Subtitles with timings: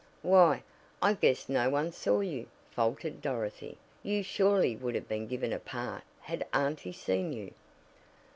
[0.23, 0.63] "Why,
[0.99, 3.77] I guess no one saw you," faltered Dorothy.
[4.01, 7.53] "You surely would have been given a part had auntie seen you."